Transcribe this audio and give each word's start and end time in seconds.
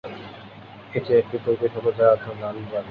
এটি 0.97 1.11
একটি 1.21 1.37
তুর্কি 1.43 1.67
শব্দ 1.73 1.87
যার 1.97 2.09
অর্থ 2.13 2.25
লাল 2.31 2.55
বালু। 2.71 2.77